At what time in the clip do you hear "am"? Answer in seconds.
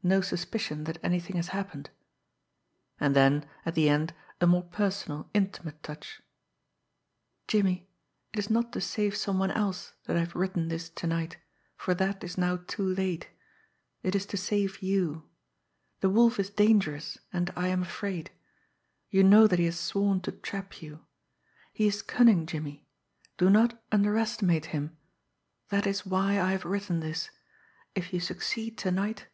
17.68-17.82